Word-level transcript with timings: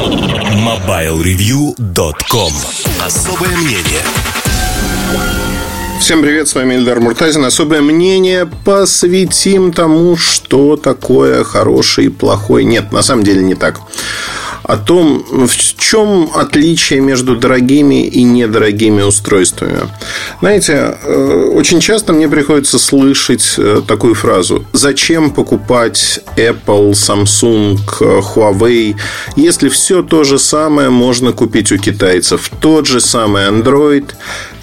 MobileReview.com 0.00 2.52
Особое 3.04 3.54
мнение 3.54 4.00
Всем 6.00 6.22
привет, 6.22 6.48
с 6.48 6.54
вами 6.54 6.76
Эльдар 6.76 7.00
Муртазин. 7.00 7.44
Особое 7.44 7.82
мнение 7.82 8.48
посвятим 8.64 9.74
тому, 9.74 10.16
что 10.16 10.78
такое 10.78 11.44
хороший 11.44 12.06
и 12.06 12.08
плохой. 12.08 12.64
Нет, 12.64 12.92
на 12.92 13.02
самом 13.02 13.24
деле 13.24 13.42
не 13.42 13.54
так 13.54 13.78
о 14.62 14.76
том, 14.76 15.24
в 15.30 15.50
чем 15.76 16.30
отличие 16.34 17.00
между 17.00 17.36
дорогими 17.36 18.06
и 18.06 18.22
недорогими 18.22 19.02
устройствами. 19.02 19.80
Знаете, 20.40 20.96
э, 21.02 21.50
очень 21.54 21.80
часто 21.80 22.12
мне 22.12 22.28
приходится 22.28 22.78
слышать 22.78 23.54
э, 23.58 23.82
такую 23.86 24.14
фразу. 24.14 24.64
Зачем 24.72 25.30
покупать 25.30 26.20
Apple, 26.36 26.92
Samsung, 26.92 27.78
Huawei, 27.98 28.96
если 29.36 29.68
все 29.68 30.02
то 30.02 30.24
же 30.24 30.38
самое 30.38 30.90
можно 30.90 31.32
купить 31.32 31.72
у 31.72 31.78
китайцев? 31.78 32.50
Тот 32.60 32.86
же 32.86 33.00
самый 33.00 33.48
Android, 33.48 34.04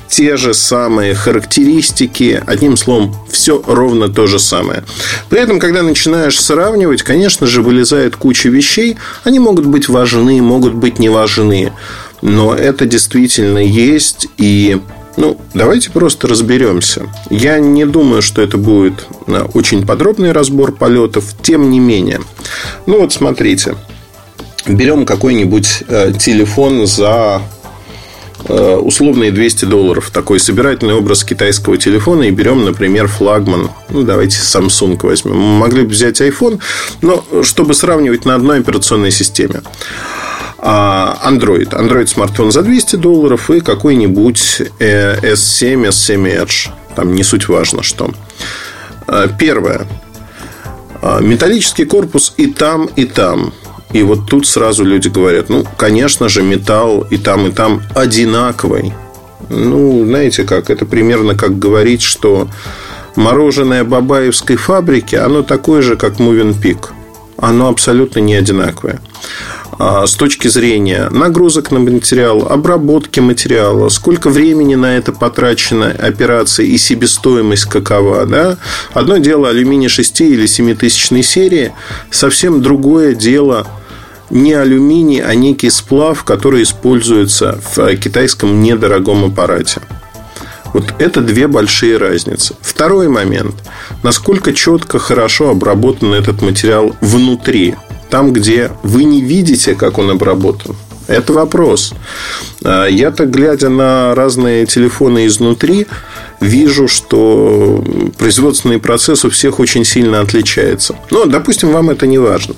те 0.10 0.38
же 0.38 0.54
самые 0.54 1.14
характеристики. 1.14 2.42
Одним 2.46 2.78
словом, 2.78 3.16
все 3.30 3.62
ровно 3.66 4.10
то 4.10 4.28
же 4.28 4.40
самое. 4.40 4.84
При 5.30 5.40
этом, 5.40 5.60
когда 5.60 5.84
начинаешь 5.84 6.40
сравнивать, 6.40 7.04
конечно 7.04 7.48
же, 7.48 7.62
вылезает 7.62 8.16
куча 8.16 8.50
вещей. 8.50 8.98
Они 9.24 9.40
могут 9.40 9.66
быть 9.66 9.90
важны, 9.90 10.42
могут 10.42 10.74
быть 10.74 11.00
не 11.00 11.10
важны. 11.10 11.74
Но 12.22 12.56
это 12.56 12.86
действительно 12.86 13.60
есть. 13.60 14.28
И 14.38 14.80
ну, 15.18 15.38
давайте 15.54 15.90
просто 15.90 16.28
разберемся. 16.28 17.08
Я 17.30 17.60
не 17.60 17.86
думаю, 17.86 18.22
что 18.22 18.42
это 18.42 18.58
будет 18.58 19.08
э, 19.26 19.46
очень 19.54 19.86
подробный 19.86 20.32
разбор 20.32 20.72
полетов. 20.72 21.26
Тем 21.42 21.70
не 21.70 21.80
менее. 21.80 22.22
Ну, 22.86 23.00
вот 23.00 23.14
смотрите. 23.14 23.76
Берем 24.68 25.06
какой-нибудь 25.06 25.84
э, 25.88 26.14
телефон 26.20 26.86
за 26.86 27.42
условные 28.50 29.32
200 29.32 29.66
долларов. 29.66 30.10
Такой 30.12 30.40
собирательный 30.40 30.94
образ 30.94 31.24
китайского 31.24 31.78
телефона. 31.78 32.24
И 32.24 32.32
берем, 32.32 32.64
например, 32.66 33.08
флагман. 33.08 33.70
Ну, 33.90 34.04
давайте 34.04 34.38
Samsung 34.38 35.00
возьмем. 35.02 35.38
Мы 35.38 35.60
могли 35.60 35.84
бы 35.84 35.90
взять 35.90 36.22
iPhone, 36.22 36.60
но 37.02 37.24
чтобы 37.44 37.74
сравнивать 37.74 38.26
на 38.26 38.36
одной 38.36 38.60
операционной 38.60 39.12
системе. 39.12 39.62
А 40.60 41.20
Android. 41.26 41.70
Android 41.70 42.08
смартфон 42.08 42.52
за 42.52 42.64
200 42.64 42.96
долларов 42.96 43.50
и 43.52 43.60
какой-нибудь 43.60 44.62
S7, 44.80 44.80
э, 44.80 45.90
S7 45.90 46.44
Edge. 46.44 46.70
Там 46.96 47.14
не 47.14 47.24
суть 47.24 47.48
важно, 47.48 47.84
что. 47.84 48.12
Э, 49.08 49.28
первое. 49.38 49.88
Металлический 51.22 51.86
корпус 51.86 52.34
и 52.38 52.48
там, 52.48 52.90
и 52.96 53.06
там. 53.06 53.54
И 53.94 54.04
вот 54.04 54.30
тут 54.30 54.46
сразу 54.46 54.84
люди 54.84 55.08
говорят, 55.08 55.50
ну, 55.50 55.64
конечно 55.78 56.30
же, 56.30 56.44
металл 56.44 57.06
и 57.10 57.18
там, 57.18 57.48
и 57.48 57.52
там 57.52 57.82
одинаковый. 57.96 58.94
Ну, 59.50 60.06
знаете 60.06 60.44
как, 60.44 60.70
это 60.70 60.86
примерно 60.86 61.36
как 61.36 61.58
говорить, 61.58 62.02
что 62.02 62.50
мороженое 63.16 63.84
Бабаевской 63.84 64.58
фабрики, 64.58 65.16
оно 65.16 65.42
такое 65.42 65.82
же, 65.82 65.96
как 65.96 66.20
Peak. 66.62 66.90
Оно 67.38 67.70
абсолютно 67.70 68.20
не 68.20 68.36
одинаковое. 68.36 69.00
А 69.80 70.08
с 70.08 70.16
точки 70.16 70.48
зрения 70.48 71.08
нагрузок 71.12 71.72
на 71.72 71.80
материал, 71.80 72.48
обработки 72.50 73.20
материала, 73.20 73.90
сколько 73.90 74.30
времени 74.30 74.76
на 74.76 74.98
это 74.98 75.12
потрачено 75.12 75.92
операции 75.92 76.68
и 76.68 76.78
себестоимость 76.78 77.66
какова. 77.66 78.26
Да? 78.26 78.58
Одно 78.94 79.18
дело 79.18 79.50
алюминий 79.50 79.88
6 79.88 80.22
или 80.22 80.48
7 80.48 80.76
тысячной 80.76 81.22
серии, 81.22 81.74
совсем 82.10 82.62
другое 82.62 83.14
дело 83.14 83.68
не 84.30 84.54
алюминий, 84.54 85.22
а 85.22 85.36
некий 85.36 85.70
сплав, 85.70 86.24
который 86.24 86.64
используется 86.64 87.60
в 87.76 87.96
китайском 87.98 88.62
недорогом 88.62 89.26
аппарате. 89.26 89.82
Вот 90.74 90.94
это 91.00 91.22
две 91.22 91.48
большие 91.48 91.98
разницы. 91.98 92.56
Второй 92.62 93.08
момент. 93.08 93.56
Насколько 94.04 94.54
четко, 94.54 95.00
хорошо 95.00 95.50
обработан 95.50 96.14
этот 96.14 96.42
материал 96.42 96.96
внутри. 97.00 97.76
Там, 98.10 98.34
где 98.34 98.72
вы 98.84 99.04
не 99.04 99.22
видите, 99.22 99.76
как 99.76 99.98
он 99.98 100.10
обработан. 100.10 100.76
Это 101.08 101.32
вопрос. 101.34 101.94
А, 102.64 102.86
я-то, 102.86 103.26
глядя 103.26 103.70
на 103.70 104.14
разные 104.14 104.66
телефоны 104.66 105.26
изнутри, 105.26 105.88
вижу, 106.42 106.88
что 106.88 107.84
производственный 108.18 108.80
процесс 108.80 109.24
у 109.24 109.30
всех 109.30 109.60
очень 109.60 109.86
сильно 109.86 110.20
отличается. 110.20 110.96
Но, 111.10 111.26
допустим, 111.26 111.72
вам 111.72 111.90
это 111.90 112.08
не 112.08 112.18
важно. 112.18 112.56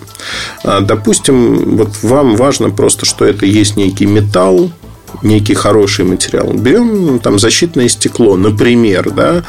А, 0.63 0.81
допустим, 0.81 1.77
вот 1.77 1.89
вам 2.01 2.35
важно 2.35 2.71
просто, 2.71 3.05
что 3.05 3.25
это 3.25 3.45
есть 3.45 3.77
некий 3.77 4.07
металл, 4.07 4.71
некий 5.21 5.53
хороший 5.53 6.05
материал. 6.05 6.53
Берем 6.53 7.05
ну, 7.05 7.19
там 7.19 7.39
защитное 7.39 7.87
стекло, 7.89 8.35
например, 8.35 9.11
да. 9.11 9.43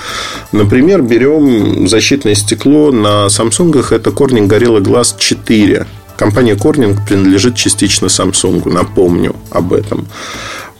Например, 0.52 1.02
берем 1.02 1.88
защитное 1.88 2.34
стекло 2.34 2.92
на 2.92 3.26
Samsung 3.26 3.94
это 3.94 4.10
Corning 4.10 4.48
Gorilla 4.48 4.80
Glass 4.80 5.14
4. 5.18 5.86
Компания 6.16 6.54
Corning 6.54 6.98
принадлежит 7.06 7.54
частично 7.54 8.06
Samsung, 8.06 8.68
напомню 8.70 9.34
об 9.50 9.72
этом. 9.72 10.06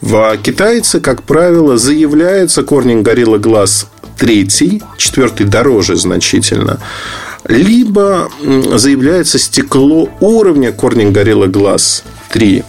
В 0.01 0.37
китайцы, 0.37 0.99
как 0.99 1.23
правило, 1.23 1.77
заявляется 1.77 2.61
Corning 2.61 3.03
Gorilla 3.03 3.39
Glass 3.39 3.85
3, 4.17 4.81
четвертый 4.97 5.45
дороже 5.45 5.95
значительно, 5.95 6.79
либо 7.45 8.29
заявляется 8.75 9.39
стекло 9.39 10.09
уровня 10.19 10.69
Corning 10.69 11.11
Gorilla 11.11 11.47
Glass 11.47 12.03
3. 12.31 12.63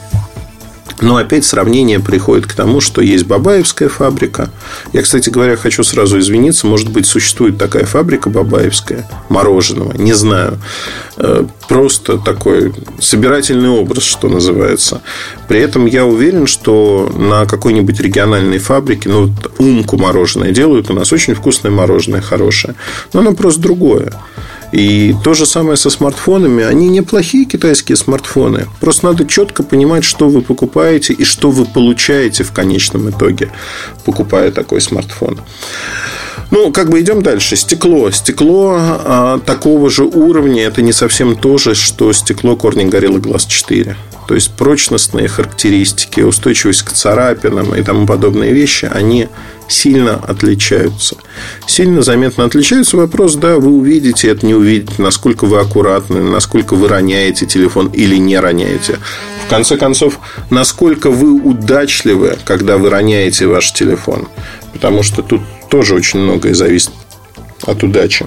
Но 1.03 1.17
опять 1.17 1.45
сравнение 1.45 1.99
приходит 2.01 2.47
к 2.47 2.55
тому, 2.55 2.81
что 2.81 3.03
есть 3.03 3.27
Бабаевская 3.27 3.89
фабрика. 3.89 4.51
Я, 4.93 5.03
кстати 5.03 5.31
говоря, 5.31 5.57
хочу 5.57 5.83
сразу 5.83 6.19
извиниться. 6.19 6.67
Может 6.67 6.91
быть, 6.91 7.07
существует 7.07 7.59
такая 7.59 7.85
фабрика 7.85 8.31
Бабаевская 8.31 9.09
мороженого. 9.29 9.93
Не 9.95 10.12
знаю. 10.12 10.59
Э, 11.25 11.44
просто 11.69 12.19
такой 12.19 12.75
собирательный 12.99 13.69
образ, 13.69 14.03
что 14.03 14.28
называется. 14.28 15.03
При 15.47 15.60
этом 15.60 15.87
я 15.87 16.05
уверен, 16.05 16.49
что 16.49 17.12
на 17.16 17.47
какой-нибудь 17.47 18.00
региональной 18.00 18.59
фабрике, 18.59 19.09
ну, 19.09 19.27
вот 19.27 19.53
умку 19.59 19.97
мороженое 19.99 20.50
делают. 20.50 20.91
У 20.91 20.94
нас 20.94 21.12
очень 21.12 21.34
вкусное 21.34 21.71
мороженое, 21.71 22.21
хорошее. 22.21 22.75
Но 23.12 23.21
оно 23.21 23.34
просто 23.34 23.61
другое. 23.61 24.12
И 24.72 25.15
то 25.22 25.32
же 25.34 25.47
самое 25.47 25.77
со 25.77 25.91
смартфонами. 25.91 26.65
Они 26.65 26.88
неплохие 26.88 27.44
китайские 27.44 27.94
смартфоны. 27.94 28.66
Просто 28.81 29.06
надо 29.06 29.25
четко 29.25 29.62
понимать, 29.62 30.03
что 30.03 30.28
вы 30.28 30.43
покупаете 30.43 31.12
и 31.12 31.25
что 31.25 31.53
вы 31.53 31.66
получаете 31.66 32.43
в 32.43 32.50
конечном 32.50 33.11
итоге, 33.11 33.53
покупая 34.05 34.50
такой 34.50 34.81
смартфон. 34.81 35.38
Ну, 36.53 36.71
как 36.71 36.91
бы 36.91 37.01
идем 37.01 37.23
дальше. 37.23 37.57
Стекло. 37.57 38.11
Стекло 38.11 38.77
а, 38.79 39.39
такого 39.39 39.89
же 39.89 40.05
уровня 40.05 40.65
это 40.65 40.83
не 40.83 40.93
совсем 40.93 41.35
то 41.35 41.57
же, 41.57 41.75
что 41.75 42.13
стекло 42.13 42.53
Corning 42.53 42.91
Gorilla 42.91 43.19
Glass 43.19 43.49
4. 43.49 43.97
То 44.29 44.35
есть 44.35 44.51
прочностные 44.53 45.29
характеристики, 45.29 46.21
устойчивость 46.21 46.83
к 46.83 46.93
царапинам 46.93 47.75
и 47.75 47.83
тому 47.83 48.07
подобные 48.07 48.53
вещи, 48.53 48.85
они 48.93 49.29
сильно 49.67 50.17
отличаются. 50.17 51.17
Сильно 51.67 52.03
заметно 52.03 52.45
отличаются. 52.45 52.99
Вопрос, 52.99 53.37
да, 53.37 53.57
вы 53.57 53.71
увидите 53.71 54.29
это, 54.29 54.45
не 54.45 54.55
увидите, 54.55 54.93
насколько 54.99 55.47
вы 55.47 55.59
аккуратны, 55.59 56.21
насколько 56.21 56.75
вы 56.75 56.87
роняете 56.87 57.47
телефон 57.47 57.89
или 57.89 58.17
не 58.17 58.39
роняете. 58.39 58.99
В 59.47 59.49
конце 59.49 59.79
концов, 59.79 60.19
насколько 60.51 61.11
вы 61.11 61.33
удачливы, 61.33 62.37
когда 62.45 62.77
вы 62.77 62.91
роняете 62.91 63.47
ваш 63.47 63.73
телефон. 63.73 64.29
Потому 64.75 65.03
что 65.03 65.23
тут 65.23 65.41
тоже 65.72 65.94
очень 65.94 66.21
многое 66.21 66.53
зависит 66.53 66.91
от 67.62 67.83
удачи. 67.83 68.27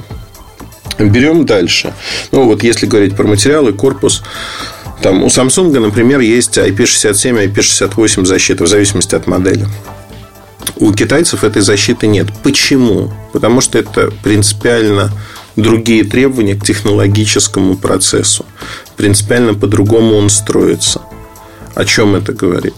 Берем 0.97 1.45
дальше. 1.45 1.93
Ну, 2.31 2.45
вот 2.45 2.63
если 2.63 2.87
говорить 2.87 3.15
про 3.15 3.27
материалы, 3.27 3.71
корпус 3.71 4.23
там 5.03 5.23
у 5.23 5.27
Samsung, 5.27 5.79
например, 5.79 6.21
есть 6.21 6.57
IP67, 6.57 7.53
IP68 7.53 8.25
защита 8.25 8.63
в 8.63 8.67
зависимости 8.67 9.13
от 9.13 9.27
модели. 9.27 9.67
У 10.77 10.91
китайцев 10.91 11.43
этой 11.43 11.61
защиты 11.61 12.07
нет. 12.07 12.27
Почему? 12.41 13.13
Потому 13.31 13.61
что 13.61 13.77
это 13.77 14.11
принципиально 14.23 15.11
другие 15.55 16.03
требования 16.03 16.55
к 16.55 16.65
технологическому 16.65 17.77
процессу. 17.77 18.43
Принципиально 18.97 19.53
по-другому 19.53 20.15
он 20.15 20.31
строится. 20.31 21.03
О 21.75 21.85
чем 21.85 22.15
это 22.15 22.33
говорит? 22.33 22.73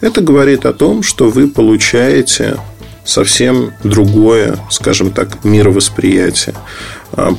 Это 0.00 0.20
говорит 0.20 0.66
о 0.66 0.72
том, 0.72 1.02
что 1.02 1.30
вы 1.30 1.48
получаете 1.48 2.58
совсем 3.04 3.72
другое, 3.82 4.58
скажем 4.70 5.10
так, 5.10 5.44
мировосприятие. 5.44 6.54
А, 7.12 7.34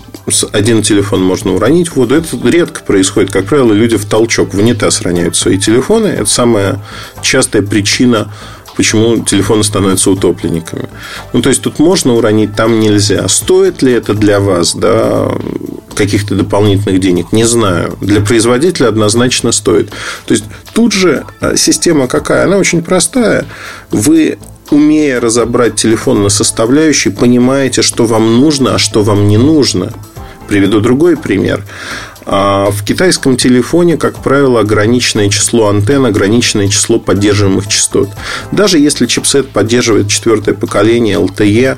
один 0.53 0.83
телефон 0.83 1.23
можно 1.23 1.53
уронить 1.53 1.89
в 1.89 1.95
воду. 1.95 2.15
Это 2.15 2.37
редко 2.47 2.81
происходит. 2.81 3.31
Как 3.31 3.45
правило, 3.45 3.73
люди 3.73 3.97
в 3.97 4.05
толчок, 4.05 4.53
в 4.53 4.59
унитаз 4.59 5.01
роняют 5.01 5.35
свои 5.35 5.57
телефоны. 5.57 6.07
Это 6.07 6.29
самая 6.29 6.81
частая 7.21 7.61
причина 7.61 8.31
почему 8.75 9.23
телефоны 9.23 9.63
становятся 9.63 10.11
утопленниками. 10.11 10.89
Ну, 11.33 11.41
то 11.41 11.49
есть, 11.49 11.61
тут 11.61 11.79
можно 11.79 12.13
уронить, 12.13 12.55
там 12.55 12.79
нельзя. 12.79 13.27
Стоит 13.27 13.81
ли 13.81 13.93
это 13.93 14.13
для 14.13 14.39
вас, 14.39 14.75
да, 14.75 15.31
каких-то 15.95 16.35
дополнительных 16.35 16.99
денег? 16.99 17.31
Не 17.31 17.45
знаю. 17.45 17.97
Для 18.01 18.21
производителя 18.21 18.87
однозначно 18.87 19.51
стоит. 19.51 19.91
То 20.25 20.33
есть, 20.33 20.43
тут 20.73 20.91
же 20.91 21.23
а, 21.39 21.55
система 21.55 22.07
какая? 22.07 22.45
Она 22.45 22.57
очень 22.57 22.83
простая. 22.83 23.45
Вы 23.91 24.37
умея 24.71 25.19
разобрать 25.19 25.75
телефон 25.75 26.23
на 26.23 26.29
составляющие, 26.29 27.13
понимаете, 27.13 27.81
что 27.81 28.05
вам 28.05 28.39
нужно, 28.39 28.75
а 28.75 28.79
что 28.79 29.03
вам 29.03 29.27
не 29.27 29.37
нужно. 29.37 29.93
Приведу 30.47 30.79
другой 30.79 31.17
пример. 31.17 31.63
А 32.27 32.71
в 32.71 32.83
китайском 32.83 33.37
телефоне, 33.37 33.97
как 33.97 34.23
правило, 34.23 34.59
ограниченное 34.59 35.29
число 35.29 35.69
антенн, 35.69 36.07
ограниченное 36.07 36.67
число 36.69 36.99
поддерживаемых 36.99 37.67
частот. 37.67 38.09
Даже 38.51 38.79
если 38.79 39.05
чипсет 39.05 39.49
поддерживает 39.49 40.07
четвертое 40.07 40.55
поколение 40.55 41.17
LTE, 41.19 41.77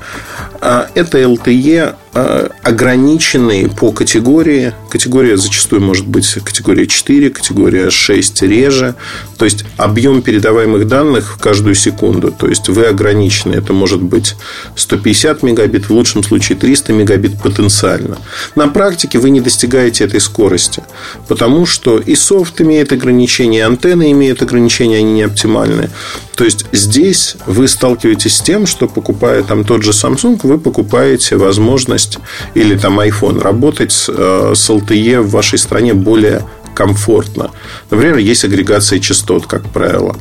а 0.62 0.88
это 0.96 1.20
LTE 1.20 1.96
а, 2.20 2.50
ограниченные 2.64 3.70
по 3.70 3.92
категории. 3.92 4.74
Категория 4.90 5.38
зачастую 5.38 5.84
может 5.84 6.08
быть 6.08 6.28
категория 6.44 6.88
4, 6.88 7.30
категория 7.30 7.92
6 7.92 8.42
реже. 8.42 8.96
То 9.38 9.46
есть 9.46 9.66
объем 9.78 10.24
передаваемых 10.24 10.88
данных 10.88 11.36
в 11.36 11.40
каждую 11.40 11.76
секунду. 11.76 12.32
То 12.32 12.48
есть 12.48 12.70
вы 12.70 12.86
ограничены. 12.86 13.54
Это 13.54 13.72
может 13.72 14.02
быть 14.02 14.36
150 14.76 15.44
мегабит, 15.44 15.90
в 15.90 15.92
лучшем 15.92 16.24
случае 16.24 16.58
300 16.58 16.92
мегабит 16.94 17.40
потенциально. 17.40 18.18
На 18.56 18.68
практике 18.68 19.20
вы 19.20 19.30
не 19.30 19.40
достигаете 19.40 20.04
этой 20.06 20.20
скорости. 20.20 20.82
Потому 21.28 21.68
что 21.68 22.00
и 22.00 22.16
софт 22.16 22.60
имеет 22.62 22.92
ограничения, 22.94 23.60
и 23.60 23.62
антенны 23.62 24.12
имеют 24.12 24.42
ограничения, 24.42 24.98
они 24.98 25.14
не 25.14 25.22
оптимальные. 25.22 25.92
То 26.38 26.46
есть 26.46 26.66
здесь 26.72 27.36
вы 27.48 27.68
сталкиваетесь 27.68 28.38
с 28.38 28.42
тем, 28.42 28.68
что 28.68 28.88
покупая 28.88 29.42
там 29.42 29.64
тот 29.64 29.82
же 29.82 29.90
Samsung, 29.90 30.40
вы 30.44 30.60
покупаете 30.60 31.36
возможность 31.36 32.20
или 32.54 32.78
там 32.78 33.00
iPhone 33.00 33.42
работать 33.42 33.92
с, 33.92 34.08
э, 34.08 34.54
с 34.56 34.70
LTE 34.70 35.22
в 35.22 35.32
вашей 35.32 35.58
стране 35.58 35.96
более 35.96 36.44
комфортно. 36.76 37.50
Например, 37.90 38.18
есть 38.18 38.46
агрегация 38.46 39.00
частот, 39.00 39.48
как 39.48 39.64
правило. 39.64 40.16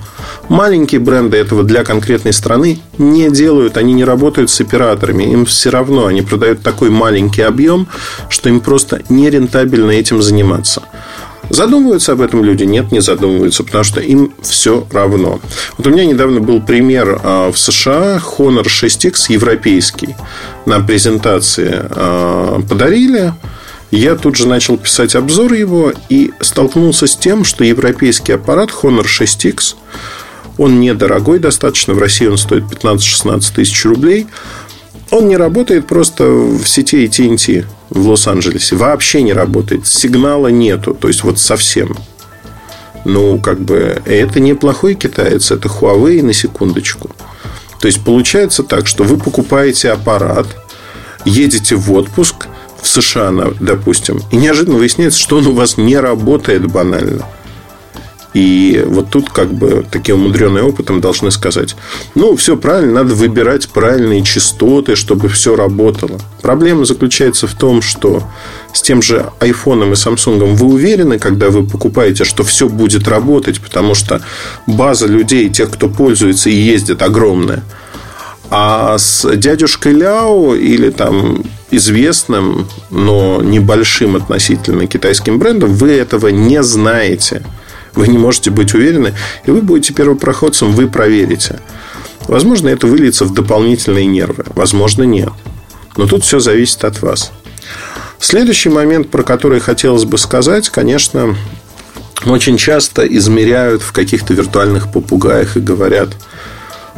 Маленькие 0.48 1.00
бренды 1.00 1.36
этого 1.36 1.64
для 1.64 1.84
конкретной 1.84 2.32
страны 2.32 2.78
не 2.96 3.30
делают, 3.30 3.76
они 3.76 3.92
не 3.92 4.04
работают 4.04 4.48
с 4.48 4.58
операторами. 4.62 5.24
Им 5.24 5.44
все 5.44 5.68
равно, 5.68 6.06
они 6.06 6.22
продают 6.22 6.62
такой 6.62 6.88
маленький 6.88 7.42
объем, 7.42 7.88
что 8.30 8.48
им 8.48 8.60
просто 8.60 9.02
нерентабельно 9.10 9.90
этим 9.90 10.22
заниматься. 10.22 10.82
Задумываются 11.50 12.12
об 12.12 12.20
этом 12.20 12.44
люди? 12.44 12.64
Нет, 12.64 12.92
не 12.92 13.00
задумываются, 13.00 13.62
потому 13.64 13.84
что 13.84 14.00
им 14.00 14.32
все 14.42 14.86
равно. 14.90 15.40
Вот 15.78 15.86
у 15.86 15.90
меня 15.90 16.04
недавно 16.04 16.40
был 16.40 16.60
пример 16.60 17.20
а, 17.22 17.52
в 17.52 17.58
США 17.58 18.20
Honor 18.38 18.64
6X 18.64 19.26
европейский 19.28 20.16
на 20.64 20.80
презентации 20.80 21.72
а, 21.90 22.60
подарили. 22.68 23.32
Я 23.90 24.16
тут 24.16 24.36
же 24.36 24.48
начал 24.48 24.76
писать 24.76 25.14
обзор 25.14 25.52
его 25.52 25.92
и 26.08 26.32
столкнулся 26.40 27.06
с 27.06 27.16
тем, 27.16 27.44
что 27.44 27.64
европейский 27.64 28.32
аппарат 28.32 28.70
Honor 28.82 29.04
6X, 29.04 29.76
он 30.58 30.80
недорогой 30.80 31.38
достаточно, 31.38 31.94
в 31.94 31.98
России 31.98 32.26
он 32.26 32.38
стоит 32.38 32.64
15-16 32.64 33.54
тысяч 33.54 33.84
рублей, 33.84 34.26
он 35.10 35.28
не 35.28 35.36
работает 35.36 35.86
просто 35.86 36.24
в 36.24 36.66
сети 36.66 37.06
AT&T 37.06 37.66
в 37.90 38.08
Лос-Анджелесе. 38.08 38.76
Вообще 38.76 39.22
не 39.22 39.32
работает. 39.32 39.86
Сигнала 39.86 40.48
нету. 40.48 40.94
То 40.94 41.08
есть, 41.08 41.22
вот 41.22 41.38
совсем. 41.38 41.96
Ну, 43.04 43.38
как 43.38 43.60
бы, 43.60 44.02
это 44.04 44.40
неплохой 44.40 44.94
китаец. 44.94 45.50
Это 45.50 45.68
Huawei 45.68 46.22
на 46.22 46.32
секундочку. 46.32 47.10
То 47.80 47.86
есть, 47.86 48.04
получается 48.04 48.62
так, 48.62 48.86
что 48.86 49.04
вы 49.04 49.16
покупаете 49.16 49.90
аппарат, 49.92 50.46
едете 51.24 51.76
в 51.76 51.92
отпуск 51.92 52.48
в 52.82 52.88
США, 52.88 53.32
допустим, 53.60 54.20
и 54.30 54.36
неожиданно 54.36 54.78
выясняется, 54.78 55.18
что 55.18 55.38
он 55.38 55.46
у 55.46 55.52
вас 55.52 55.76
не 55.76 55.96
работает 55.96 56.70
банально. 56.70 57.24
И 58.34 58.84
вот 58.86 59.10
тут 59.10 59.30
как 59.30 59.52
бы 59.52 59.86
таким 59.90 60.16
умудренным 60.16 60.66
опытом 60.66 61.00
должны 61.00 61.30
сказать, 61.30 61.74
ну, 62.14 62.36
все 62.36 62.56
правильно, 62.56 63.02
надо 63.02 63.14
выбирать 63.14 63.68
правильные 63.68 64.22
частоты, 64.22 64.94
чтобы 64.94 65.28
все 65.28 65.56
работало. 65.56 66.20
Проблема 66.42 66.84
заключается 66.84 67.46
в 67.46 67.54
том, 67.54 67.80
что 67.80 68.22
с 68.74 68.82
тем 68.82 69.00
же 69.00 69.26
iPhone 69.40 69.90
и 69.90 69.94
Samsung 69.94 70.54
вы 70.54 70.66
уверены, 70.66 71.18
когда 71.18 71.48
вы 71.48 71.66
покупаете, 71.66 72.24
что 72.24 72.44
все 72.44 72.68
будет 72.68 73.08
работать, 73.08 73.60
потому 73.60 73.94
что 73.94 74.20
база 74.66 75.06
людей, 75.06 75.48
тех, 75.48 75.70
кто 75.70 75.88
пользуется 75.88 76.50
и 76.50 76.54
ездит, 76.54 77.00
огромная. 77.02 77.62
А 78.50 78.98
с 78.98 79.28
дядюшкой 79.36 79.94
Ляо 79.94 80.54
или 80.54 80.90
там 80.90 81.42
известным, 81.70 82.68
но 82.90 83.40
небольшим 83.42 84.14
относительно 84.16 84.86
китайским 84.86 85.38
брендом 85.38 85.72
вы 85.72 85.92
этого 85.92 86.28
не 86.28 86.62
знаете. 86.62 87.42
Вы 87.96 88.08
не 88.08 88.18
можете 88.18 88.50
быть 88.50 88.74
уверены, 88.74 89.14
и 89.46 89.50
вы 89.50 89.62
будете 89.62 89.94
первопроходцем, 89.94 90.72
вы 90.72 90.86
проверите. 90.86 91.60
Возможно, 92.28 92.68
это 92.68 92.86
выльется 92.86 93.24
в 93.24 93.32
дополнительные 93.32 94.06
нервы. 94.06 94.44
Возможно, 94.54 95.02
нет. 95.04 95.32
Но 95.96 96.06
тут 96.06 96.22
все 96.22 96.38
зависит 96.38 96.84
от 96.84 97.00
вас. 97.02 97.32
Следующий 98.18 98.68
момент, 98.68 99.10
про 99.10 99.22
который 99.22 99.60
хотелось 99.60 100.04
бы 100.04 100.18
сказать, 100.18 100.68
конечно, 100.68 101.34
очень 102.24 102.58
часто 102.58 103.06
измеряют 103.06 103.82
в 103.82 103.92
каких-то 103.92 104.34
виртуальных 104.34 104.92
попугаях 104.92 105.56
и 105.56 105.60
говорят, 105.60 106.10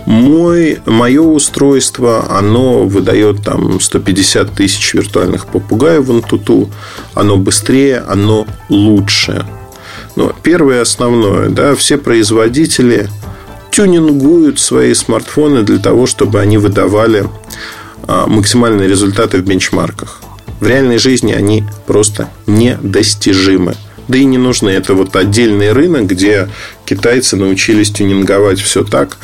мой, 0.06 0.78
мое 0.86 1.20
устройство, 1.20 2.26
оно 2.30 2.84
выдает 2.84 3.44
там 3.44 3.80
150 3.80 4.52
тысяч 4.52 4.94
виртуальных 4.94 5.46
попугаев 5.46 6.06
в 6.06 6.10
Antutu, 6.10 6.68
оно 7.14 7.36
быстрее, 7.36 8.02
оно 8.08 8.46
лучше. 8.68 9.44
Но 10.18 10.34
первое 10.42 10.82
основное, 10.82 11.48
да, 11.48 11.76
все 11.76 11.96
производители 11.96 13.08
тюнингуют 13.70 14.58
свои 14.58 14.92
смартфоны 14.92 15.62
для 15.62 15.78
того, 15.78 16.06
чтобы 16.06 16.40
они 16.40 16.58
выдавали 16.58 17.28
а, 18.08 18.26
максимальные 18.26 18.88
результаты 18.88 19.38
в 19.38 19.44
бенчмарках. 19.44 20.20
В 20.58 20.66
реальной 20.66 20.98
жизни 20.98 21.30
они 21.30 21.62
просто 21.86 22.28
недостижимы. 22.48 23.76
Да 24.08 24.18
и 24.18 24.24
не 24.24 24.38
нужны. 24.38 24.70
Это 24.70 24.94
вот 24.94 25.14
отдельный 25.14 25.70
рынок, 25.70 26.06
где 26.06 26.48
китайцы 26.84 27.36
научились 27.36 27.92
тюнинговать 27.92 28.58
все 28.58 28.82
так, 28.82 29.18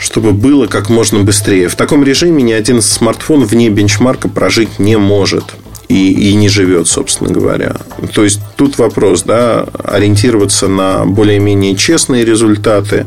чтобы 0.00 0.32
было 0.32 0.66
как 0.66 0.88
можно 0.88 1.20
быстрее. 1.20 1.68
В 1.68 1.76
таком 1.76 2.02
режиме 2.02 2.42
ни 2.42 2.52
один 2.52 2.82
смартфон 2.82 3.44
вне 3.44 3.70
бенчмарка 3.70 4.28
прожить 4.28 4.80
не 4.80 4.98
может 4.98 5.44
и, 5.88 6.30
и 6.30 6.34
не 6.34 6.48
живет, 6.48 6.88
собственно 6.88 7.30
говоря. 7.30 7.76
То 8.12 8.24
есть 8.24 8.40
тут 8.56 8.78
вопрос, 8.78 9.22
да, 9.22 9.66
ориентироваться 9.84 10.68
на 10.68 11.04
более-менее 11.04 11.76
честные 11.76 12.24
результаты, 12.24 13.06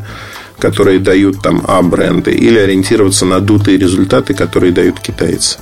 которые 0.60 1.00
дают 1.00 1.42
там 1.42 1.64
А-бренды, 1.68 2.32
или 2.32 2.58
ориентироваться 2.58 3.26
на 3.26 3.40
дутые 3.40 3.78
результаты, 3.78 4.34
которые 4.34 4.72
дают 4.72 5.00
китайцы. 5.00 5.60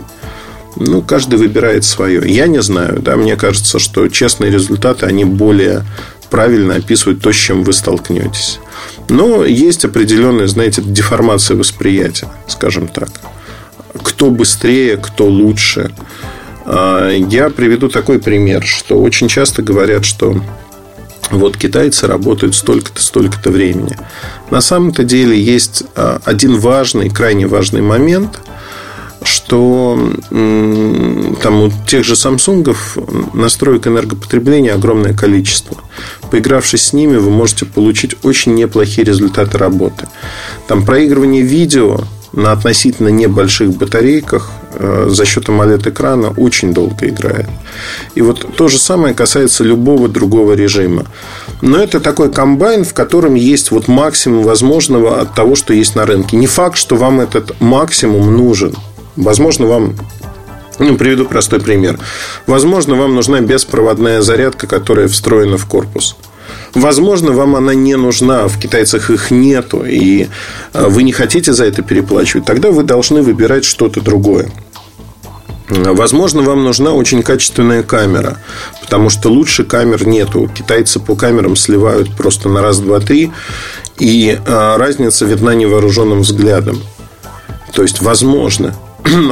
Ну, 0.75 1.01
каждый 1.01 1.39
выбирает 1.39 1.85
свое. 1.85 2.21
Я 2.25 2.47
не 2.47 2.61
знаю, 2.61 2.99
да, 3.01 3.15
мне 3.15 3.35
кажется, 3.35 3.79
что 3.79 4.07
честные 4.09 4.51
результаты, 4.51 5.07
они 5.07 5.25
более 5.25 5.85
правильно 6.29 6.75
описывают 6.75 7.21
то, 7.21 7.31
с 7.31 7.35
чем 7.35 7.63
вы 7.63 7.73
столкнетесь. 7.73 8.59
Но 9.09 9.43
есть 9.45 9.85
определенная, 9.85 10.47
знаете, 10.47 10.83
деформация 10.85 11.57
восприятия, 11.57 12.27
скажем 12.47 12.87
так. 12.87 13.09
Кто 14.03 14.29
быстрее, 14.29 14.97
кто 14.97 15.25
лучше– 15.25 15.91
я 16.67 17.49
приведу 17.49 17.87
такой 17.89 18.19
пример, 18.19 18.63
что 18.65 19.01
очень 19.01 19.27
часто 19.27 19.61
говорят, 19.61 20.05
что 20.05 20.35
вот 21.31 21.57
китайцы 21.57 22.07
работают 22.07 22.55
столько-то, 22.55 23.01
столько-то 23.01 23.51
времени. 23.51 23.97
На 24.49 24.61
самом-то 24.61 25.03
деле 25.03 25.39
есть 25.39 25.83
а, 25.95 26.21
один 26.23 26.57
важный, 26.57 27.09
крайне 27.09 27.47
важный 27.47 27.81
момент, 27.81 28.39
что 29.23 29.99
там 30.29 31.61
у 31.63 31.71
тех 31.87 32.05
же 32.05 32.13
Samsung 32.13 32.75
настроек 33.33 33.87
энергопотребления 33.87 34.73
огромное 34.73 35.13
количество. 35.13 35.77
Поигравшись 36.31 36.83
с 36.83 36.93
ними, 36.93 37.17
вы 37.17 37.29
можете 37.29 37.65
получить 37.65 38.15
очень 38.23 38.55
неплохие 38.55 39.05
результаты 39.05 39.57
работы. 39.57 40.07
Там 40.67 40.85
проигрывание 40.85 41.41
видео 41.41 42.01
на 42.31 42.51
относительно 42.51 43.09
небольших 43.09 43.71
батарейках 43.71 44.51
за 44.79 45.25
счет 45.25 45.49
AMOLED-экрана 45.49 46.33
очень 46.37 46.73
долго 46.73 47.07
играет. 47.07 47.47
И 48.15 48.21
вот 48.21 48.55
то 48.55 48.67
же 48.67 48.77
самое 48.77 49.13
касается 49.13 49.63
любого 49.63 50.07
другого 50.07 50.53
режима. 50.53 51.05
Но 51.61 51.77
это 51.77 51.99
такой 51.99 52.31
комбайн, 52.31 52.83
в 52.83 52.93
котором 52.93 53.35
есть 53.35 53.71
вот 53.71 53.87
максимум 53.87 54.43
возможного 54.43 55.21
от 55.21 55.33
того, 55.33 55.55
что 55.55 55.73
есть 55.73 55.95
на 55.95 56.05
рынке. 56.05 56.37
Не 56.37 56.47
факт, 56.47 56.77
что 56.77 56.95
вам 56.95 57.19
этот 57.21 57.59
максимум 57.61 58.35
нужен. 58.35 58.75
Возможно, 59.15 59.65
вам 59.67 59.95
ну, 60.79 60.95
приведу 60.95 61.25
простой 61.25 61.59
пример. 61.59 61.99
Возможно, 62.45 62.95
вам 62.95 63.15
нужна 63.15 63.41
беспроводная 63.41 64.21
зарядка, 64.21 64.67
которая 64.67 65.07
встроена 65.07 65.57
в 65.57 65.65
корпус. 65.65 66.15
Возможно, 66.77 67.31
вам 67.31 67.55
она 67.55 67.73
не 67.73 67.95
нужна, 67.95 68.47
в 68.47 68.59
китайцах 68.59 69.09
их 69.09 69.31
нету, 69.31 69.83
и 69.83 70.27
э, 70.73 70.87
вы 70.87 71.01
не 71.01 71.11
хотите 71.11 71.51
за 71.51 71.65
это 71.65 71.81
переплачивать, 71.81 72.45
тогда 72.45 72.69
вы 72.69 72.83
должны 72.83 73.23
выбирать 73.23 73.65
что-то 73.65 73.99
другое. 73.99 74.51
Возможно, 75.69 76.43
вам 76.43 76.63
нужна 76.63 76.91
очень 76.91 77.23
качественная 77.23 77.81
камера, 77.81 78.37
потому 78.79 79.09
что 79.09 79.29
лучше 79.29 79.63
камер 79.63 80.07
нету. 80.07 80.49
Китайцы 80.53 80.99
по 80.99 81.15
камерам 81.15 81.55
сливают 81.55 82.15
просто 82.15 82.47
на 82.47 82.61
раз, 82.61 82.77
два, 82.77 82.99
три, 82.99 83.31
и 83.97 84.37
э, 84.39 84.75
разница 84.77 85.25
видна 85.25 85.55
невооруженным 85.55 86.21
взглядом. 86.21 86.79
То 87.73 87.81
есть, 87.81 88.01
возможно, 88.01 88.75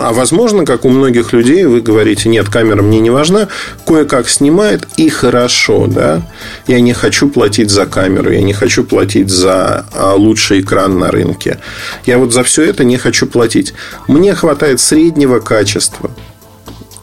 а 0.01 0.13
возможно, 0.13 0.65
как 0.65 0.85
у 0.85 0.89
многих 0.89 1.33
людей, 1.33 1.65
вы 1.65 1.81
говорите, 1.81 2.29
нет, 2.29 2.49
камера 2.49 2.81
мне 2.81 2.99
не 2.99 3.09
важна, 3.09 3.47
кое-как 3.85 4.29
снимает 4.29 4.87
и 4.97 5.09
хорошо, 5.09 5.87
да. 5.87 6.21
Я 6.67 6.79
не 6.79 6.93
хочу 6.93 7.29
платить 7.29 7.69
за 7.69 7.85
камеру, 7.85 8.31
я 8.31 8.41
не 8.41 8.53
хочу 8.53 8.83
платить 8.83 9.29
за 9.29 9.85
а, 9.93 10.13
лучший 10.15 10.61
экран 10.61 10.99
на 10.99 11.11
рынке. 11.11 11.59
Я 12.05 12.17
вот 12.17 12.33
за 12.33 12.43
все 12.43 12.63
это 12.63 12.83
не 12.83 12.97
хочу 12.97 13.27
платить. 13.27 13.73
Мне 14.07 14.33
хватает 14.35 14.79
среднего 14.79 15.39
качества. 15.39 16.11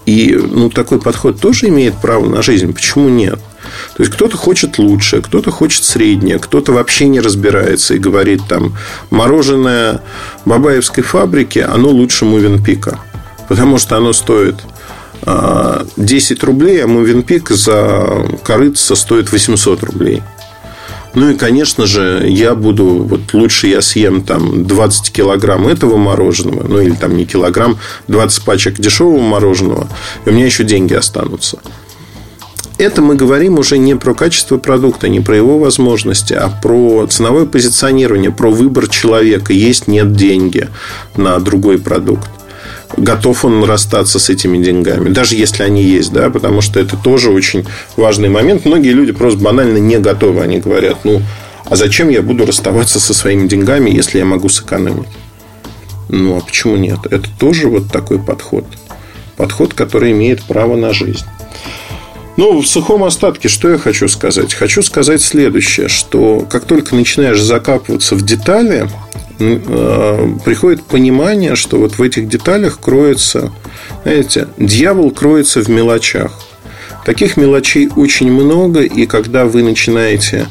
И 0.07 0.35
ну, 0.35 0.69
такой 0.69 1.01
подход 1.01 1.41
тоже 1.41 1.69
имеет 1.69 1.95
право 2.01 2.27
на 2.27 2.43
жизнь. 2.43 2.73
Почему 2.73 3.09
нет? 3.09 3.39
То 3.97 4.03
есть 4.03 4.13
кто-то 4.13 4.37
хочет 4.37 4.79
лучше, 4.79 5.21
кто-то 5.21 5.51
хочет 5.51 5.85
среднее, 5.85 6.39
кто-то 6.39 6.73
вообще 6.73 7.09
не 7.09 7.21
разбирается 7.21 7.95
и 7.95 7.99
говорит 7.99 8.43
там 8.49 8.75
мороженое 9.11 10.01
Бабаевской 10.45 11.05
фабрики, 11.05 11.59
оно 11.59 11.91
лучше 11.91 12.25
Мувенпика. 12.25 12.99
Потому 13.49 13.79
что 13.79 13.99
оно 13.99 14.15
стоит 14.15 14.57
10 15.25 15.27
а, 15.27 16.47
рублей, 16.47 16.83
а 16.83 16.87
Мувенпик 16.87 17.51
за 17.51 18.27
корыца 18.43 18.97
стоит 18.97 19.31
800 19.31 19.83
рублей. 19.83 20.23
Ну 21.15 21.31
и, 21.31 21.35
конечно 21.35 21.85
же, 21.85 22.25
я 22.27 22.55
буду, 22.55 22.87
вот 23.05 23.35
лучше 23.35 23.67
я 23.67 23.83
съем 23.83 24.23
там 24.23 24.65
20 24.65 25.13
килограмм 25.13 25.69
этого 25.69 25.99
мороженого, 25.99 26.67
ну 26.67 26.81
или 26.81 26.95
там 26.95 27.15
не 27.19 27.27
килограмм, 27.27 27.79
20 28.09 28.45
пачек 28.45 28.77
дешевого 28.77 29.21
мороженого, 29.21 29.89
и 30.25 30.31
у 30.31 30.33
меня 30.33 30.47
еще 30.47 30.65
деньги 30.65 30.95
останутся 30.95 31.59
это 32.83 33.03
мы 33.03 33.15
говорим 33.15 33.59
уже 33.59 33.79
не 33.79 33.97
про 33.97 34.15
качество 34.15 34.59
продукта, 34.59 35.09
не 35.09 35.21
про 35.21 35.37
его 35.37 35.59
возможности, 35.59 36.35
а 36.35 36.49
про 36.49 37.07
ценовое 37.07 37.47
позиционирование, 37.47 38.31
про 38.31 38.51
выбор 38.51 38.89
человека. 38.89 39.53
Есть, 39.53 39.89
нет 39.89 40.15
деньги 40.15 40.69
на 41.17 41.39
другой 41.39 41.79
продукт 41.79 42.29
готов 42.97 43.45
он 43.45 43.65
расстаться 43.65 44.19
с 44.19 44.29
этими 44.29 44.63
деньгами, 44.63 45.09
даже 45.09 45.35
если 45.35 45.63
они 45.63 45.83
есть, 45.83 46.13
да, 46.13 46.31
потому 46.31 46.61
что 46.61 46.79
это 46.79 46.97
тоже 46.97 47.31
очень 47.31 47.65
важный 47.97 48.29
момент. 48.29 48.65
Многие 48.65 48.91
люди 48.91 49.13
просто 49.13 49.39
банально 49.41 49.79
не 49.79 49.99
готовы, 49.99 50.43
они 50.43 50.61
говорят, 50.61 50.99
ну, 51.05 51.23
а 51.65 51.77
зачем 51.77 52.09
я 52.11 52.23
буду 52.23 52.45
расставаться 52.45 53.01
со 53.01 53.15
своими 53.15 53.49
деньгами, 53.49 53.91
если 53.91 54.19
я 54.19 54.25
могу 54.25 54.49
сэкономить? 54.49 55.09
Ну, 56.09 56.37
а 56.37 56.41
почему 56.41 56.77
нет? 56.77 56.99
Это 57.11 57.29
тоже 57.39 57.69
вот 57.69 57.91
такой 57.91 58.19
подход. 58.19 58.67
Подход, 59.37 59.73
который 59.73 60.13
имеет 60.13 60.43
право 60.43 60.77
на 60.77 60.93
жизнь. 60.93 61.25
Ну, 62.37 62.61
в 62.61 62.67
сухом 62.67 63.05
остатке, 63.05 63.49
что 63.49 63.69
я 63.69 63.79
хочу 63.79 64.09
сказать? 64.09 64.55
Хочу 64.55 64.83
сказать 64.83 65.21
следующее, 65.21 65.89
что 65.89 66.47
как 66.49 66.65
только 66.65 66.95
начинаешь 66.95 67.41
закапываться 67.41 68.15
в 68.15 68.23
детали, 68.23 68.89
э, 69.39 70.29
приходит 70.45 70.83
понимание, 70.85 71.57
что 71.57 71.77
вот 71.77 71.99
в 71.99 72.03
этих 72.03 72.29
деталях 72.29 72.81
кроется, 72.81 73.53
знаете, 74.05 74.49
дьявол 74.57 75.11
кроется 75.11 75.61
в 75.61 75.69
мелочах. 75.69 76.33
Таких 77.05 77.37
мелочей 77.37 77.91
очень 77.97 78.33
много, 78.33 78.81
и 78.81 79.07
когда 79.07 79.45
вы 79.45 79.63
начинаете 79.63 80.47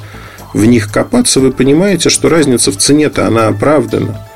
в 0.53 0.65
них 0.65 0.91
копаться, 0.91 1.39
вы 1.39 1.51
понимаете, 1.51 2.09
что 2.09 2.29
разница 2.29 2.71
в 2.71 2.77
цене-то 2.77 3.25
она 3.25 3.47
оправдана. 3.47 4.27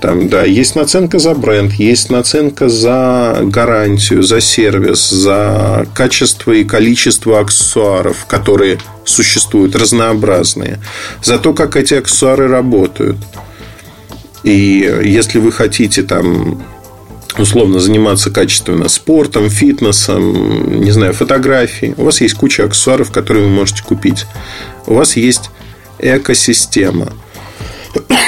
Там, 0.00 0.28
да, 0.28 0.44
есть 0.44 0.76
наценка 0.76 1.18
за 1.18 1.34
бренд, 1.34 1.72
есть 1.74 2.10
наценка 2.10 2.68
за 2.68 3.38
гарантию, 3.42 4.22
за 4.22 4.40
сервис, 4.40 5.08
за 5.08 5.86
качество 5.94 6.52
и 6.52 6.64
количество 6.64 7.40
аксессуаров, 7.40 8.26
которые 8.26 8.78
существуют, 9.04 9.74
разнообразные, 9.74 10.80
за 11.22 11.38
то, 11.38 11.54
как 11.54 11.76
эти 11.76 11.94
аксессуары 11.94 12.46
работают. 12.46 13.16
И 14.42 15.00
если 15.04 15.38
вы 15.38 15.50
хотите 15.50 16.02
там 16.02 16.62
условно 17.38 17.80
заниматься 17.80 18.30
качественно 18.30 18.88
спортом, 18.88 19.48
фитнесом, 19.50 20.80
не 20.80 20.90
знаю, 20.90 21.14
фотографией, 21.14 21.94
у 21.96 22.04
вас 22.04 22.20
есть 22.20 22.34
куча 22.34 22.64
аксессуаров, 22.64 23.10
которые 23.10 23.46
вы 23.46 23.50
можете 23.50 23.82
купить. 23.82 24.26
У 24.86 24.94
вас 24.94 25.16
есть 25.16 25.50
экосистема– 25.98 27.12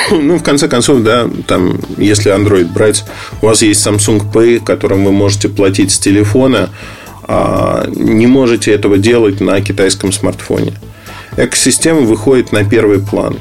ну, 0.22 0.38
в 0.38 0.42
конце 0.42 0.68
концов, 0.68 1.02
да, 1.02 1.28
там, 1.46 1.80
если 1.96 2.34
Android 2.34 2.66
брать, 2.72 3.04
у 3.42 3.46
вас 3.46 3.62
есть 3.62 3.86
Samsung 3.86 4.30
Pay, 4.32 4.64
которым 4.64 5.04
вы 5.04 5.12
можете 5.12 5.48
платить 5.48 5.92
с 5.92 5.98
телефона, 5.98 6.70
а 7.22 7.86
не 7.94 8.26
можете 8.26 8.72
этого 8.72 8.98
делать 8.98 9.40
на 9.40 9.60
китайском 9.60 10.12
смартфоне. 10.12 10.72
Экосистема 11.36 12.00
выходит 12.00 12.52
на 12.52 12.64
первый 12.64 13.00
план. 13.00 13.38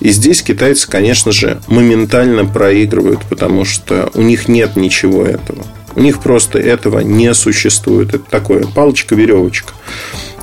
И 0.00 0.10
здесь 0.10 0.42
китайцы, 0.42 0.88
конечно 0.88 1.32
же, 1.32 1.60
моментально 1.66 2.44
проигрывают, 2.44 3.20
потому 3.28 3.64
что 3.64 4.10
у 4.14 4.22
них 4.22 4.48
нет 4.48 4.76
ничего 4.76 5.24
этого. 5.24 5.64
У 5.96 6.00
них 6.00 6.20
просто 6.20 6.58
этого 6.58 7.00
не 7.00 7.32
существует. 7.34 8.14
Это 8.14 8.24
такое 8.28 8.64
палочка-веревочка. 8.66 9.72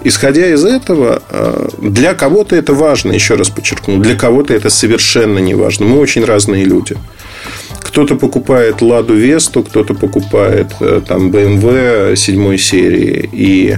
Исходя 0.04 0.48
из 0.48 0.66
этого, 0.66 1.22
э, 1.30 1.70
для 1.80 2.14
кого-то 2.14 2.56
это 2.56 2.74
важно, 2.74 3.12
еще 3.12 3.36
раз 3.36 3.50
подчеркну, 3.50 4.00
для 4.00 4.16
кого-то 4.16 4.54
это 4.54 4.70
совершенно 4.70 5.40
не 5.40 5.54
важно. 5.54 5.86
Мы 5.86 6.00
очень 6.00 6.26
разные 6.26 6.66
люди. 6.66 6.98
Кто-то 7.80 8.16
покупает 8.16 8.82
Ладу 8.82 9.14
Весту, 9.16 9.64
кто-то 9.64 9.94
покупает 9.94 10.68
э, 10.80 11.02
там 11.08 11.30
BMW 11.30 12.16
седьмой 12.16 12.58
серии. 12.58 13.30
И, 13.32 13.78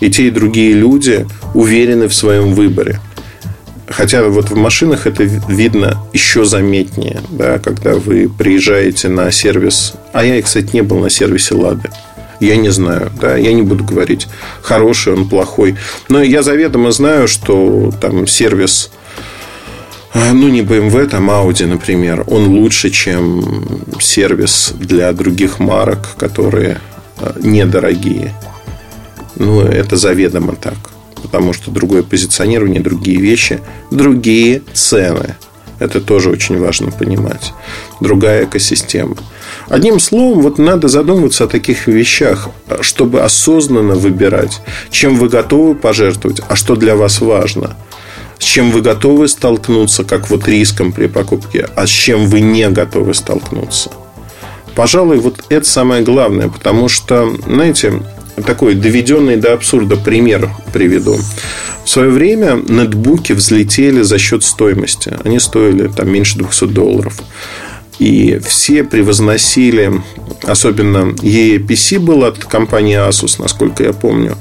и 0.00 0.10
те, 0.10 0.26
и 0.26 0.30
другие 0.30 0.74
люди 0.74 1.26
уверены 1.54 2.08
в 2.08 2.14
своем 2.14 2.54
выборе. 2.54 3.00
Хотя 3.88 4.24
вот 4.24 4.50
в 4.50 4.56
машинах 4.56 5.06
это 5.06 5.22
видно 5.22 5.98
еще 6.12 6.44
заметнее, 6.44 7.20
да, 7.30 7.58
когда 7.58 7.94
вы 7.94 8.28
приезжаете 8.28 9.08
на 9.08 9.30
сервис. 9.30 9.94
А 10.12 10.24
я, 10.24 10.40
кстати, 10.42 10.70
не 10.72 10.82
был 10.82 10.98
на 10.98 11.10
сервисе 11.10 11.54
Лады. 11.54 11.90
Я 12.42 12.56
не 12.56 12.70
знаю, 12.70 13.12
да, 13.20 13.36
я 13.36 13.52
не 13.52 13.62
буду 13.62 13.84
говорить, 13.84 14.26
хороший 14.62 15.12
он, 15.12 15.28
плохой. 15.28 15.76
Но 16.08 16.20
я 16.20 16.42
заведомо 16.42 16.90
знаю, 16.90 17.28
что 17.28 17.92
там 18.00 18.26
сервис, 18.26 18.90
э, 20.12 20.32
ну, 20.32 20.48
не 20.48 20.62
BMW, 20.62 21.06
там 21.06 21.30
Audi, 21.30 21.66
например, 21.66 22.24
он 22.26 22.46
лучше, 22.48 22.90
чем 22.90 23.80
сервис 24.00 24.74
для 24.74 25.12
других 25.12 25.60
марок, 25.60 26.16
которые 26.18 26.80
э, 27.20 27.32
недорогие. 27.40 28.34
Ну, 29.36 29.60
это 29.60 29.96
заведомо 29.96 30.56
так. 30.56 30.74
Потому 31.22 31.52
что 31.52 31.70
другое 31.70 32.02
позиционирование, 32.02 32.80
другие 32.80 33.20
вещи, 33.20 33.60
другие 33.92 34.62
цены. 34.72 35.36
Это 35.82 36.00
тоже 36.00 36.30
очень 36.30 36.58
важно 36.58 36.92
понимать. 36.92 37.52
Другая 38.00 38.44
экосистема. 38.44 39.16
Одним 39.68 39.98
словом, 39.98 40.42
вот 40.42 40.58
надо 40.58 40.86
задумываться 40.86 41.44
о 41.44 41.48
таких 41.48 41.88
вещах, 41.88 42.48
чтобы 42.80 43.22
осознанно 43.22 43.94
выбирать, 43.94 44.60
чем 44.90 45.16
вы 45.16 45.28
готовы 45.28 45.74
пожертвовать, 45.74 46.40
а 46.48 46.54
что 46.54 46.76
для 46.76 46.94
вас 46.94 47.20
важно. 47.20 47.76
С 48.38 48.44
чем 48.44 48.70
вы 48.70 48.80
готовы 48.80 49.28
столкнуться, 49.28 50.04
как 50.04 50.30
вот 50.30 50.46
риском 50.48 50.92
при 50.92 51.06
покупке, 51.06 51.68
а 51.74 51.86
с 51.86 51.90
чем 51.90 52.26
вы 52.26 52.40
не 52.40 52.68
готовы 52.70 53.14
столкнуться. 53.14 53.90
Пожалуй, 54.74 55.18
вот 55.18 55.44
это 55.48 55.66
самое 55.66 56.02
главное, 56.02 56.48
потому 56.48 56.88
что, 56.88 57.28
знаете, 57.46 58.02
такой 58.46 58.74
доведенный 58.74 59.36
до 59.36 59.52
абсурда 59.52 59.96
пример 59.96 60.50
приведу. 60.72 61.18
В 61.84 61.88
свое 61.88 62.10
время 62.10 62.60
нетбуки 62.68 63.32
взлетели 63.32 64.02
за 64.02 64.18
счет 64.18 64.44
стоимости. 64.44 65.16
Они 65.24 65.40
стоили 65.40 65.88
там 65.88 66.10
меньше 66.10 66.38
200 66.38 66.66
долларов. 66.66 67.20
И 67.98 68.40
все 68.44 68.84
превозносили, 68.84 69.92
особенно 70.42 71.12
EAPC 71.22 71.98
был 71.98 72.24
от 72.24 72.38
компании 72.44 72.96
Asus, 72.96 73.40
насколько 73.40 73.84
я 73.84 73.92
помню. 73.92 74.36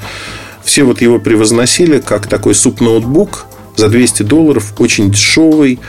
Все 0.63 0.83
вот 0.83 1.01
его 1.01 1.19
превозносили 1.19 2.00
как 2.00 2.27
такой 2.27 2.55
суп-ноутбук 2.55 3.45
за 3.75 3.89
200 3.89 4.24
долларов, 4.24 4.74
очень 4.77 5.12
дешевый. 5.12 5.79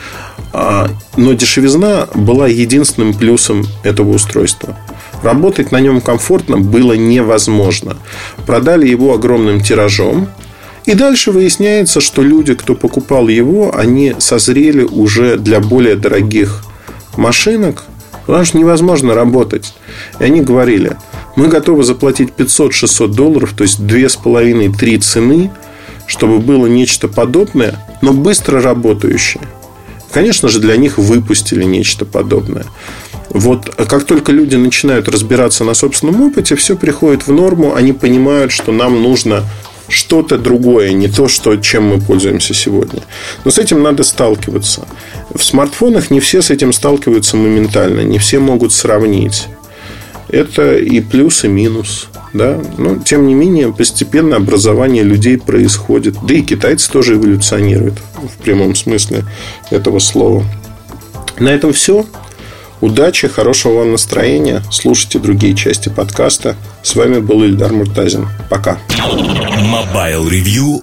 А, 0.53 0.91
но 1.17 1.33
дешевизна 1.35 2.09
была 2.15 2.49
единственным 2.49 3.15
плюсом 3.15 3.65
этого 3.85 4.11
устройства. 4.11 4.77
Работать 5.23 5.71
на 5.71 5.81
нем 5.81 6.01
комфортно 6.01 6.59
было 6.59 6.95
невозможно. 6.95 7.97
Продали 8.47 8.89
его 8.89 9.15
огромным 9.15 9.61
тиражом. 9.61 10.29
И 10.85 10.95
дальше 10.95 11.31
выясняется, 11.31 12.01
что 12.01 12.23
люди, 12.23 12.55
кто 12.55 12.75
покупал 12.75 13.29
его, 13.29 13.73
они 13.75 14.17
созрели 14.19 14.83
уже 14.83 15.37
для 15.37 15.61
более 15.61 15.95
дорогих 15.95 16.65
машинок, 17.17 17.85
потому 18.27 18.45
что 18.45 18.59
невозможно 18.59 19.15
работать. 19.15 19.75
И 20.19 20.25
они 20.25 20.41
говорили, 20.41 20.97
мы 21.37 21.47
готовы 21.47 21.85
заплатить 21.85 22.31
500-600 22.37 23.09
долларов, 23.09 23.53
то 23.57 23.63
есть 23.63 23.79
2,5-3 23.79 24.99
цены, 24.99 25.51
чтобы 26.07 26.41
было 26.41 26.67
нечто 26.67 27.07
подобное, 27.07 27.79
но 28.03 28.13
быстро 28.13 28.61
работающее. 28.61 29.43
Конечно 30.13 30.49
же, 30.49 30.59
для 30.59 30.77
них 30.77 30.99
выпустили 30.99 31.65
нечто 31.65 32.05
подобное. 32.05 32.67
Вот 33.33 33.75
как 33.89 34.05
только 34.05 34.31
люди 34.31 34.57
начинают 34.57 35.09
разбираться 35.09 35.65
на 35.65 35.73
собственном 35.73 36.21
опыте, 36.21 36.55
все 36.55 36.77
приходит 36.77 37.27
в 37.27 37.33
норму, 37.33 37.75
они 37.75 37.95
понимают, 37.95 38.53
что 38.53 38.73
нам 38.73 39.03
нужно 39.03 39.45
что-то 39.89 40.37
другое, 40.37 40.93
не 40.93 41.09
то, 41.09 41.29
что, 41.29 41.57
чем 41.57 41.85
мы 41.85 42.01
пользуемся 42.01 42.53
сегодня. 42.53 43.03
Но 43.45 43.51
с 43.51 43.59
этим 43.59 43.83
надо 43.83 44.03
сталкиваться. 44.03 44.87
В 45.35 45.43
смартфонах 45.43 46.11
не 46.11 46.21
все 46.21 46.43
с 46.43 46.51
этим 46.51 46.75
сталкиваются 46.75 47.39
моментально, 47.39 48.03
не 48.03 48.19
все 48.19 48.39
могут 48.39 48.73
сравнить. 48.73 49.49
Это 50.29 50.77
и 50.77 51.01
плюс, 51.01 51.45
и 51.45 51.49
минус. 51.49 52.09
Да? 52.35 52.61
Но, 52.77 52.97
тем 52.97 53.27
не 53.27 53.35
менее, 53.35 53.73
постепенно 53.73 54.37
образование 54.37 55.03
людей 55.03 55.39
происходит. 55.39 56.17
Да 56.27 56.35
и 56.35 56.43
китайцы 56.43 56.91
тоже 56.91 57.15
эволюционируют 57.15 57.95
в 58.15 58.43
прямом 58.43 58.75
смысле 58.75 59.25
этого 59.71 59.99
слова. 59.99 60.45
На 61.39 61.49
этом 61.49 61.73
все. 61.73 62.07
Удачи, 62.83 63.29
хорошего 63.29 63.79
вам 63.79 63.93
настроения. 63.93 64.63
Слушайте 64.73 65.21
другие 65.21 65.55
части 65.55 65.89
подкаста. 65.89 66.57
С 66.83 66.97
вами 66.97 67.21
был 67.21 67.45
Ильдар 67.45 67.73
Муртазин. 67.73 68.29
Пока. 68.51 68.77
MobileReview.com 68.91 70.83